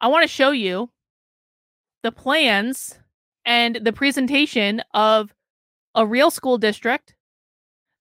[0.00, 0.90] I want to show you
[2.02, 2.98] the plans
[3.44, 5.34] and the presentation of
[5.94, 7.16] a real school district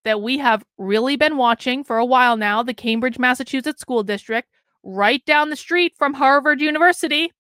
[0.04, 4.48] that we have really been watching for a while now, the Cambridge, Massachusetts School District,
[4.84, 7.32] right down the street from Harvard University.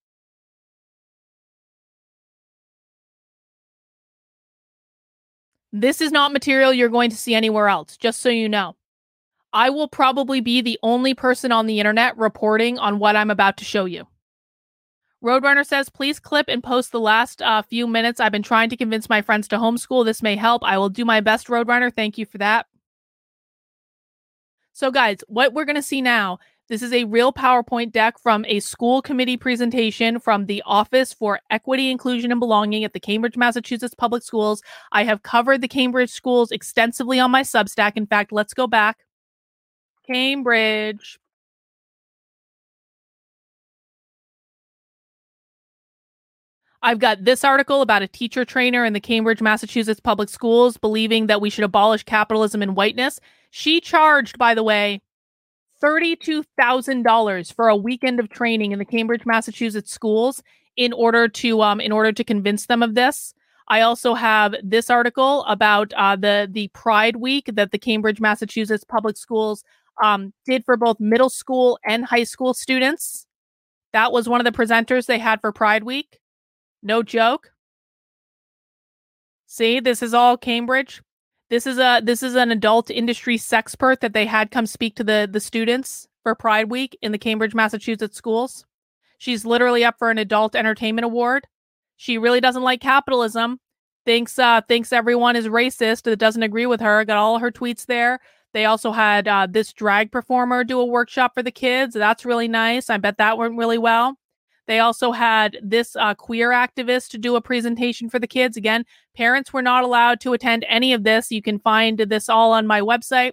[5.71, 8.76] This is not material you're going to see anywhere else, just so you know.
[9.53, 13.58] I will probably be the only person on the internet reporting on what I'm about
[13.58, 14.08] to show you.
[15.24, 18.20] Roadrunner says, please clip and post the last uh, few minutes.
[18.20, 20.05] I've been trying to convince my friends to homeschool.
[20.05, 20.63] This may help.
[20.63, 21.94] I will do my best, Roadrunner.
[21.94, 22.67] Thank you for that.
[24.73, 26.38] So, guys, what we're going to see now
[26.70, 31.39] this is a real PowerPoint deck from a school committee presentation from the Office for
[31.49, 34.61] Equity, Inclusion, and Belonging at the Cambridge, Massachusetts Public Schools.
[34.91, 37.94] I have covered the Cambridge schools extensively on my Substack.
[37.95, 38.97] In fact, let's go back.
[40.05, 41.20] Cambridge.
[46.87, 51.27] I've got this article about a teacher trainer in the Cambridge, Massachusetts public schools believing
[51.27, 53.19] that we should abolish capitalism and whiteness.
[53.52, 55.02] She charged, by the way,
[55.83, 60.41] $32,000 for a weekend of training in the Cambridge, Massachusetts schools
[60.77, 63.33] in order to um in order to convince them of this.
[63.67, 68.85] I also have this article about uh, the the Pride Week that the Cambridge, Massachusetts
[68.85, 69.61] public schools
[70.01, 73.27] um, did for both middle school and high school students.
[73.91, 76.22] That was one of the presenters they had for Pride Week.
[76.83, 77.52] No joke.
[79.45, 81.02] See, this is all Cambridge.
[81.50, 85.03] This is a this is an adult industry sexpert that they had come speak to
[85.03, 88.66] the the students for Pride Week in the Cambridge, Massachusetts schools.
[89.17, 91.47] She's literally up for an adult entertainment award.
[91.95, 93.59] She really doesn't like capitalism.
[94.06, 97.06] Thinks uh thinks everyone is racist that doesn't agree with her.
[97.06, 98.19] Got all her tweets there.
[98.53, 101.94] They also had uh, this drag performer do a workshop for the kids.
[101.94, 102.89] That's really nice.
[102.89, 104.17] I bet that went really well.
[104.67, 108.57] They also had this uh, queer activist to do a presentation for the kids.
[108.57, 111.31] Again, parents were not allowed to attend any of this.
[111.31, 113.31] You can find this all on my website,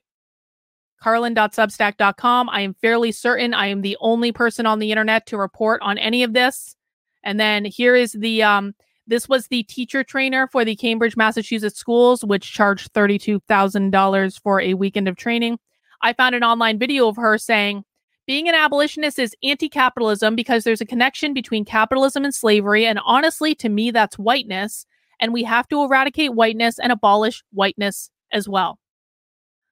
[1.03, 2.49] karlyn.substack.com.
[2.49, 5.99] I am fairly certain I am the only person on the internet to report on
[5.99, 6.77] any of this.
[7.25, 8.75] And then here is the um,
[9.07, 14.75] this was the teacher trainer for the Cambridge, Massachusetts schools, which charged $32,000 for a
[14.75, 15.59] weekend of training.
[16.01, 17.85] I found an online video of her saying,
[18.27, 22.87] being an abolitionist is anti capitalism because there's a connection between capitalism and slavery.
[22.87, 24.87] And honestly, to me, that's whiteness.
[25.21, 28.79] And we have to eradicate whiteness and abolish whiteness as well.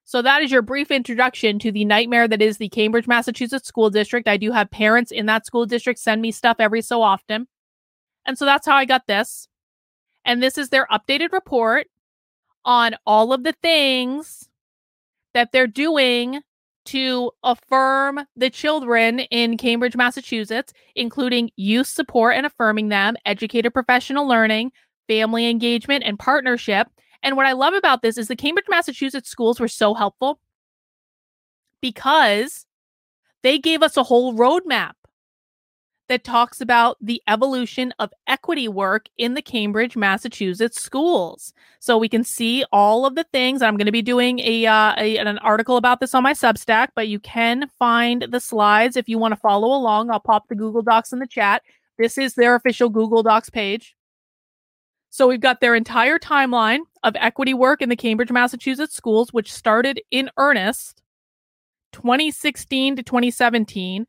[0.05, 3.89] So, that is your brief introduction to the nightmare that is the Cambridge, Massachusetts School
[3.89, 4.29] District.
[4.29, 7.47] I do have parents in that school district send me stuff every so often.
[8.27, 9.49] And so that's how I got this.
[10.25, 11.87] And this is their updated report
[12.65, 14.49] on all of the things
[15.35, 16.41] that they're doing
[16.87, 24.27] to affirm the children in Cambridge, Massachusetts, including youth support and affirming them, educator professional
[24.27, 24.73] learning,
[25.09, 26.89] family engagement, and partnership.
[27.23, 30.41] And what I love about this is the Cambridge, Massachusetts schools were so helpful
[31.81, 32.67] because
[33.43, 34.93] they gave us a whole roadmap
[36.09, 41.55] that talks about the evolution of equity work in the Cambridge, Massachusetts schools.
[41.81, 43.63] So we can see all of the things.
[43.63, 46.89] I'm going to be doing a, uh, a, an article about this on my Substack,
[46.95, 50.11] but you can find the slides if you want to follow along.
[50.11, 51.63] I'll pop the Google Docs in the chat.
[51.99, 53.95] This is their official Google Docs page.
[55.11, 59.53] So we've got their entire timeline of equity work in the Cambridge, Massachusetts schools, which
[59.53, 61.03] started in earnest
[61.93, 64.07] 2016 to 2017.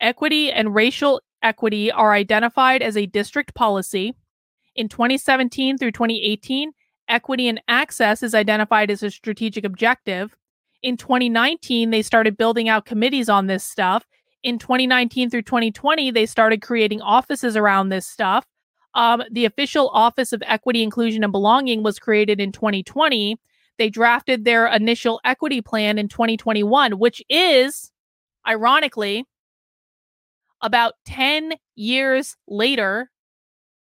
[0.00, 4.14] Equity and racial equity are identified as a district policy.
[4.76, 6.72] In 2017 through 2018,
[7.08, 10.36] equity and access is identified as a strategic objective.
[10.82, 14.06] In 2019, they started building out committees on this stuff.
[14.42, 18.46] In 2019 through 2020, they started creating offices around this stuff.
[18.94, 23.36] Um, the official Office of Equity, Inclusion, and Belonging was created in 2020.
[23.78, 27.92] They drafted their initial equity plan in 2021, which is,
[28.46, 29.26] ironically,
[30.62, 33.10] about 10 years later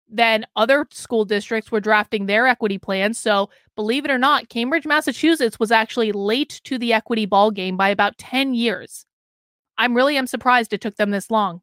[0.09, 3.19] than other school districts were drafting their equity plans.
[3.19, 7.77] So, believe it or not, Cambridge, Massachusetts was actually late to the equity ball game
[7.77, 9.07] by about 10 years.
[9.77, 11.63] I'm really am surprised it took them this long.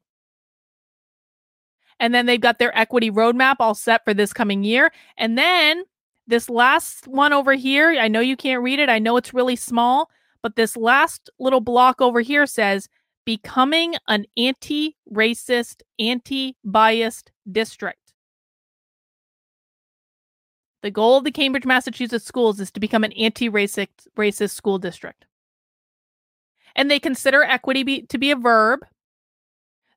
[1.99, 4.91] And then they've got their equity roadmap all set for this coming year.
[5.17, 5.83] And then
[6.27, 8.89] this last one over here, I know you can't read it.
[8.89, 10.09] I know it's really small,
[10.41, 12.89] but this last little block over here says
[13.25, 18.13] becoming an anti racist, anti biased district.
[20.81, 25.25] The goal of the Cambridge, Massachusetts schools is to become an anti racist school district.
[26.75, 28.85] And they consider equity be, to be a verb.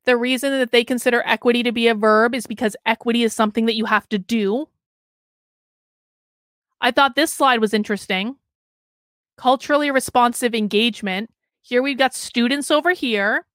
[0.04, 3.66] The reason that they consider equity to be a verb is because equity is something
[3.66, 4.68] that you have to do.
[6.80, 8.36] I thought this slide was interesting.
[9.38, 11.30] Culturally responsive engagement.
[11.66, 13.46] Here we've got students over here.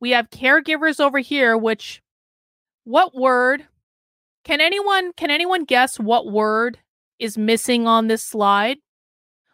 [0.00, 2.02] We have caregivers over here, which
[2.82, 3.68] what word?
[4.42, 6.78] Can anyone can anyone guess what word
[7.20, 8.78] is missing on this slide?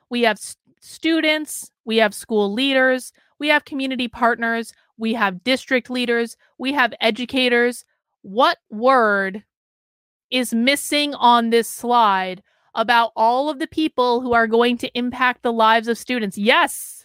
[0.08, 5.91] We have st- students, we have school leaders, we have community partners, we have district
[5.91, 7.85] leaders, we have educators.
[8.23, 9.44] What word
[10.31, 12.43] is missing on this slide
[12.75, 16.38] about all of the people who are going to impact the lives of students?
[16.38, 17.00] Yes.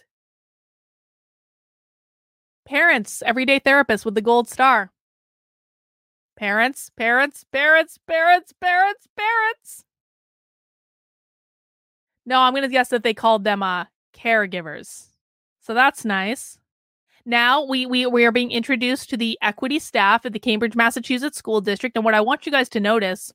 [2.66, 4.90] Parents, everyday therapists with the gold star.
[6.36, 9.84] Parents, parents, parents, parents, parents, parents.
[12.26, 15.06] No, I'm going to guess that they called them uh caregivers.
[15.60, 16.58] So that's nice.
[17.24, 21.38] Now we we we are being introduced to the equity staff at the Cambridge, Massachusetts
[21.38, 23.32] School District and what I want you guys to notice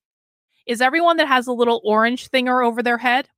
[0.68, 3.30] is everyone that has a little orange thinger over their head.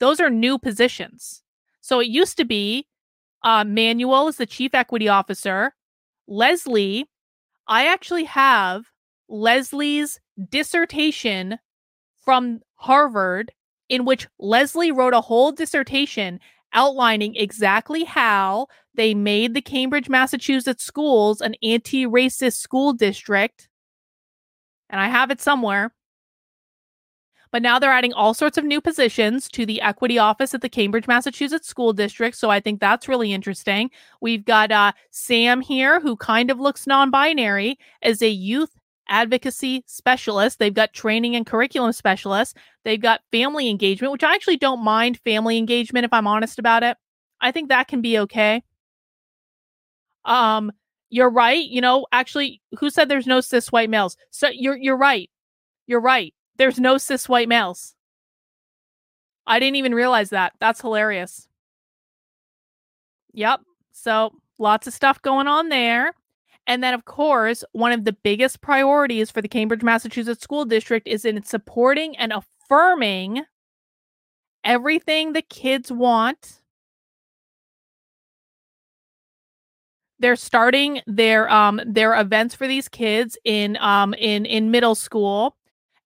[0.00, 1.42] Those are new positions.
[1.80, 2.86] So it used to be
[3.42, 5.74] uh, Manuel is the chief equity officer.
[6.26, 7.06] Leslie,
[7.66, 8.84] I actually have
[9.28, 10.20] Leslie's
[10.50, 11.58] dissertation
[12.24, 13.52] from Harvard
[13.88, 16.40] in which Leslie wrote a whole dissertation
[16.72, 23.68] outlining exactly how they made the Cambridge, Massachusetts schools an anti racist school district.
[24.90, 25.94] And I have it somewhere.
[27.50, 30.68] But now they're adding all sorts of new positions to the equity office at the
[30.68, 32.36] Cambridge, Massachusetts School District.
[32.36, 33.90] So I think that's really interesting.
[34.20, 38.70] We've got uh, Sam here, who kind of looks non binary, as a youth
[39.08, 40.58] advocacy specialist.
[40.58, 42.54] They've got training and curriculum specialists.
[42.84, 46.82] They've got family engagement, which I actually don't mind family engagement if I'm honest about
[46.82, 46.96] it.
[47.40, 48.62] I think that can be okay.
[50.24, 50.72] Um,
[51.10, 51.64] you're right.
[51.64, 54.16] You know, actually, who said there's no cis white males?
[54.30, 55.30] So you're you're right.
[55.86, 56.34] You're right.
[56.58, 57.94] There's no cis white males.
[59.46, 60.52] I didn't even realize that.
[60.60, 61.48] That's hilarious.
[63.32, 63.60] Yep.
[63.92, 66.12] So lots of stuff going on there.
[66.66, 71.08] And then, of course, one of the biggest priorities for the Cambridge, Massachusetts School District
[71.08, 73.44] is in supporting and affirming
[74.64, 76.60] everything the kids want.
[80.18, 85.57] They're starting their um their events for these kids in um in in middle school.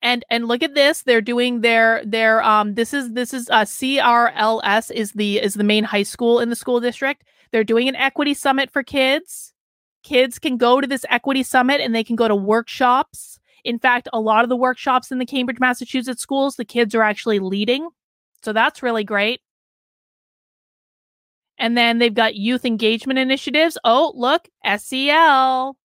[0.02, 3.62] And and look at this, they're doing their their um this is this is uh
[3.62, 7.24] CRLS is the is the main high school in the school district.
[7.52, 9.52] They're doing an equity summit for kids
[10.02, 13.38] kids can go to this equity summit and they can go to workshops.
[13.64, 17.02] In fact, a lot of the workshops in the Cambridge, Massachusetts schools, the kids are
[17.02, 17.88] actually leading.
[18.42, 19.40] So that's really great.
[21.58, 23.78] And then they've got youth engagement initiatives.
[23.84, 25.76] Oh, look, SEL,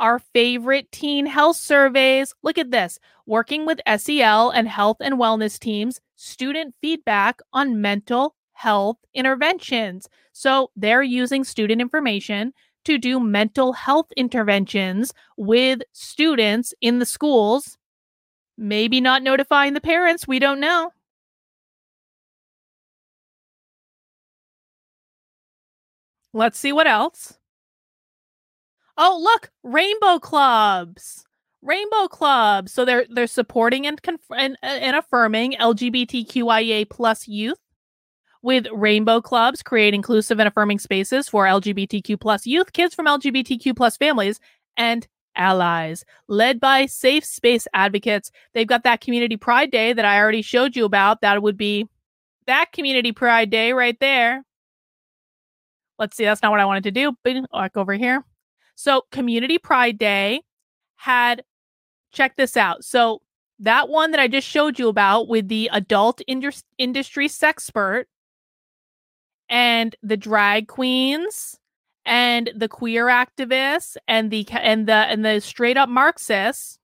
[0.00, 2.34] our favorite teen health surveys.
[2.42, 8.34] Look at this working with SEL and health and wellness teams, student feedback on mental
[8.54, 10.08] health interventions.
[10.32, 12.52] So they're using student information
[12.84, 17.78] to do mental health interventions with students in the schools.
[18.56, 20.92] Maybe not notifying the parents, we don't know.
[26.32, 27.39] Let's see what else.
[29.02, 31.24] Oh, look, rainbow clubs.
[31.62, 32.70] Rainbow clubs.
[32.72, 37.58] So they're they're supporting and conf- and, and affirming LGBTQIA plus youth
[38.42, 43.74] with Rainbow Clubs create inclusive and affirming spaces for LGBTQ plus youth, kids from LGBTQ
[43.76, 44.38] plus families,
[44.76, 46.04] and allies.
[46.28, 50.76] Led by safe space advocates, they've got that Community Pride Day that I already showed
[50.76, 51.20] you about.
[51.20, 51.86] That would be
[52.46, 54.42] that Community Pride Day right there.
[55.98, 57.14] Let's see, that's not what I wanted to do.
[57.52, 58.24] Back over here.
[58.80, 60.40] So, Community Pride Day
[60.96, 61.44] had,
[62.12, 62.82] check this out.
[62.82, 63.20] So,
[63.58, 68.04] that one that I just showed you about with the adult indus- industry sexpert
[69.50, 71.58] and the drag queens
[72.06, 76.78] and the queer activists and the and the and the straight up marxists.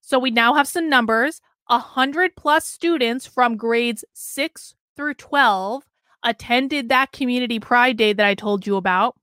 [0.00, 1.40] So we now have some numbers.
[1.68, 5.82] A hundred plus students from grades 6 through 12
[6.22, 9.14] attended that community pride day that i told you about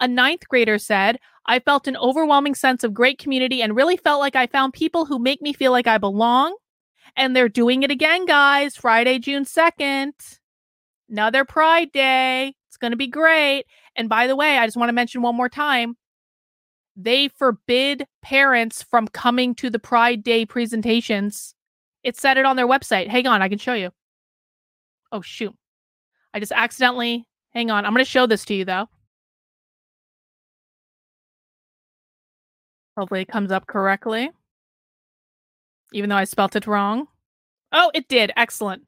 [0.00, 4.20] a ninth grader said i felt an overwhelming sense of great community and really felt
[4.20, 6.54] like i found people who make me feel like i belong
[7.16, 10.12] and they're doing it again guys friday june 2nd
[11.08, 12.54] another Pride Day.
[12.68, 13.64] It's going to be great.
[13.96, 15.96] And by the way, I just want to mention one more time
[16.96, 21.54] they forbid parents from coming to the Pride Day presentations.
[22.04, 23.08] It said it on their website.
[23.08, 23.90] Hang on, I can show you.
[25.10, 25.54] Oh, shoot.
[26.32, 28.88] I just accidentally, hang on, I'm going to show this to you though.
[32.96, 34.30] Hopefully it comes up correctly.
[35.92, 37.08] Even though I spelt it wrong.
[37.72, 38.32] Oh, it did.
[38.36, 38.86] Excellent.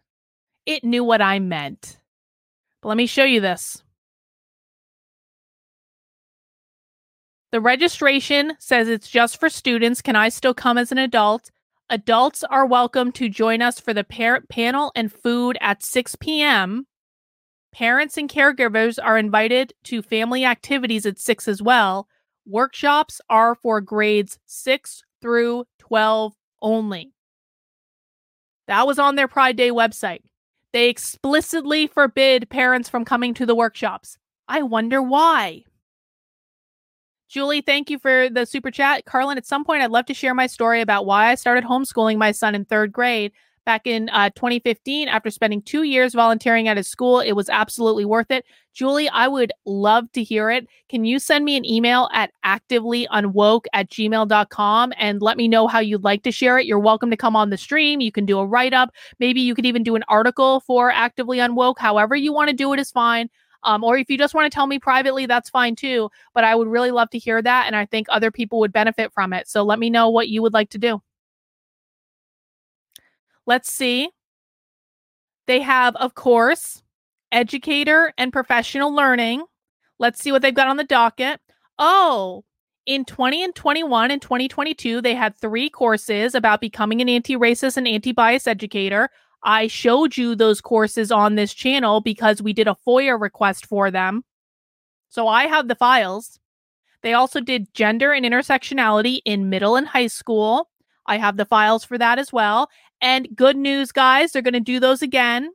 [0.65, 1.99] It knew what I meant.
[2.83, 3.83] But let me show you this.
[7.53, 10.03] The registration says it's just for students.
[10.03, 11.51] Can I still come as an adult?
[11.89, 16.87] Adults are welcome to join us for the parent panel and food at 6 p.m.
[17.73, 22.09] Parents and caregivers are invited to family activities at 6 as well.
[22.47, 27.13] Workshops are for grades 6 through 12 only.
[28.69, 30.23] That was on their Pride Day website.
[30.73, 34.19] They explicitly forbid parents from coming to the workshops.
[34.49, 35.65] I wonder why.
[37.29, 39.05] Julie, thank you for the super chat.
[39.05, 42.19] Karlyn, at some point, I'd love to share my story about why I started homeschooling
[42.19, 43.33] my son in third grade
[43.67, 47.21] back in uh, 2015 after spending two years volunteering at his school.
[47.21, 48.47] It was absolutely worth it.
[48.73, 50.67] Julie, I would love to hear it.
[50.89, 55.81] Can you send me an email at activelyunwoke at gmail.com and let me know how
[55.81, 56.67] you'd like to share it?
[56.67, 58.01] You're welcome to come on the stream.
[58.01, 58.91] You can do a write up.
[59.19, 61.79] Maybe you could even do an article for Actively Unwoke.
[61.79, 63.29] However, you want to do it is fine.
[63.65, 66.09] Um, or if you just want to tell me privately, that's fine too.
[66.35, 67.67] But I would really love to hear that.
[67.67, 69.49] And I think other people would benefit from it.
[69.49, 71.03] So let me know what you would like to do.
[73.47, 74.11] Let's see.
[75.47, 76.83] They have, of course,
[77.31, 79.45] educator and professional learning.
[79.99, 81.41] Let's see what they've got on the docket.
[81.79, 82.45] Oh,
[82.87, 87.77] in 20 and 21 and 2022, they had three courses about becoming an anti racist
[87.77, 89.11] and anti bias educator.
[89.43, 93.91] I showed you those courses on this channel because we did a FOIA request for
[93.91, 94.25] them.
[95.09, 96.39] So I have the files.
[97.03, 100.71] They also did gender and intersectionality in middle and high school.
[101.07, 102.69] I have the files for that as well.
[103.01, 105.51] And good news, guys, they're going to do those again.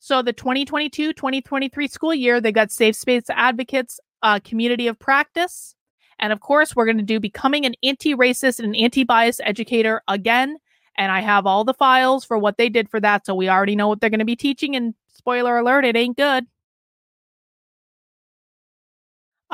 [0.00, 5.74] So the 2022 2023 school year, they got Safe Space Advocates, uh, Community of Practice.
[6.18, 10.02] And of course, we're going to do Becoming an Anti Racist and Anti Bias Educator
[10.08, 10.58] again
[10.96, 13.26] and I have all the files for what they did for that.
[13.26, 14.76] So we already know what they're going to be teaching.
[14.76, 16.46] And spoiler alert, it ain't good.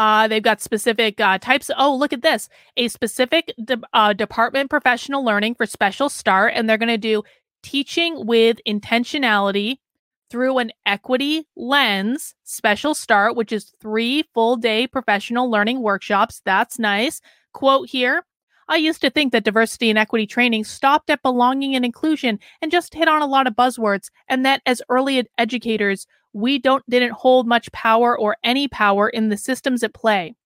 [0.01, 1.71] Uh, they've got specific uh, types.
[1.77, 6.55] oh, look at this a specific de- uh, department professional learning for special start.
[6.57, 7.23] And they're going to do
[7.63, 9.77] teaching with intentionality
[10.31, 16.41] through an equity lens special start, which is three full day professional learning workshops.
[16.47, 17.21] That's nice.
[17.53, 18.25] Quote here
[18.71, 22.71] I used to think that diversity and equity training stopped at belonging and inclusion and
[22.71, 26.89] just hit on a lot of buzzwords, and that as early ed- educators, we don't
[26.89, 30.37] didn't hold much power or any power in the systems at play.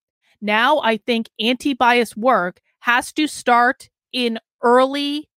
[0.40, 5.28] Now I think anti-bias work has to start in early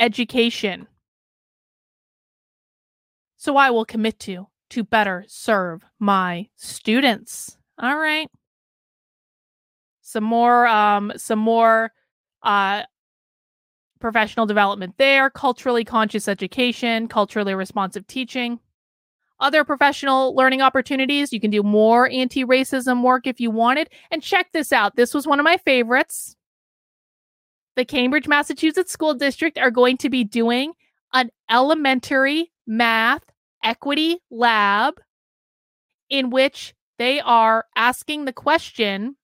[0.00, 0.88] education.
[3.36, 7.56] So I will commit to to better serve my students.
[7.78, 8.28] All right.
[10.00, 11.92] Some more um some more
[12.42, 12.82] uh,
[14.00, 18.58] professional development there, culturally conscious education, culturally responsive teaching.
[19.40, 23.88] Other professional learning opportunities, you can do more anti racism work if you wanted.
[24.10, 26.36] And check this out this was one of my favorites.
[27.74, 30.74] The Cambridge, Massachusetts School District are going to be doing
[31.14, 33.24] an elementary math
[33.64, 35.00] equity lab
[36.10, 39.16] in which they are asking the question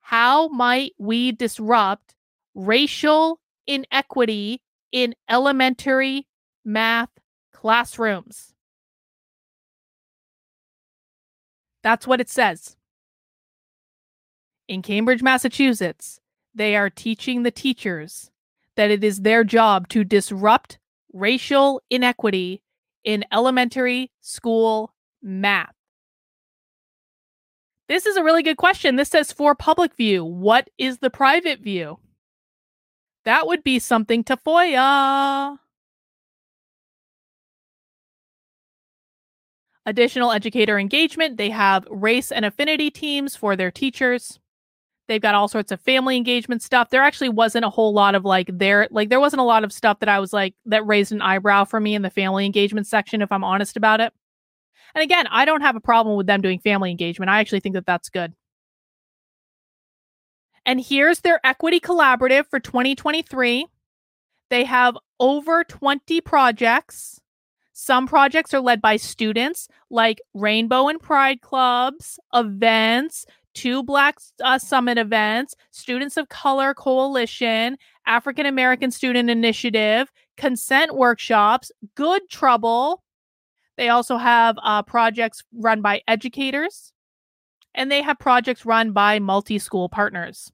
[0.00, 2.14] how might we disrupt
[2.54, 6.26] racial inequity in elementary
[6.64, 7.10] math
[7.52, 8.54] classrooms.
[11.82, 12.76] That's what it says.
[14.68, 16.20] In Cambridge, Massachusetts,
[16.54, 18.30] they are teaching the teachers
[18.76, 20.78] that it is their job to disrupt
[21.12, 22.62] racial inequity
[23.04, 25.74] in elementary school math.
[27.88, 28.96] This is a really good question.
[28.96, 30.24] This says for public view.
[30.24, 31.98] What is the private view?
[33.24, 35.58] That would be something to FOIA.
[39.84, 41.36] Additional educator engagement.
[41.36, 44.38] They have race and affinity teams for their teachers.
[45.08, 46.90] They've got all sorts of family engagement stuff.
[46.90, 49.72] There actually wasn't a whole lot of like there like there wasn't a lot of
[49.72, 52.86] stuff that I was like that raised an eyebrow for me in the family engagement
[52.86, 54.12] section if I'm honest about it.
[54.94, 57.30] And again, I don't have a problem with them doing family engagement.
[57.30, 58.34] I actually think that that's good.
[60.64, 63.66] And here's their equity collaborative for 2023.
[64.50, 67.20] They have over 20 projects.
[67.72, 74.58] Some projects are led by students, like Rainbow and Pride clubs, events, two Black uh,
[74.58, 77.76] Summit events, Students of Color Coalition,
[78.06, 83.02] African American Student Initiative, consent workshops, Good Trouble.
[83.76, 86.91] They also have uh, projects run by educators,
[87.74, 90.52] and they have projects run by multi school partners.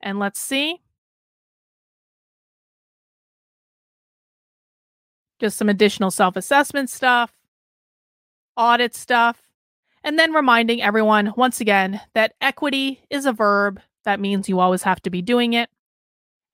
[0.00, 0.80] And let's see.
[5.40, 7.32] Just some additional self assessment stuff,
[8.56, 9.42] audit stuff,
[10.04, 13.80] and then reminding everyone once again that equity is a verb.
[14.04, 15.70] That means you always have to be doing it.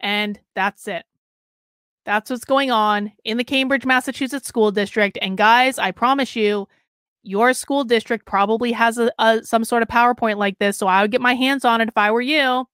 [0.01, 1.05] And that's it.
[2.05, 5.19] That's what's going on in the Cambridge, Massachusetts school district.
[5.21, 6.67] And guys, I promise you,
[7.29, 10.79] your school district probably has a, a, some sort of PowerPoint like this.
[10.79, 12.67] So I would get my hands on it if I were you.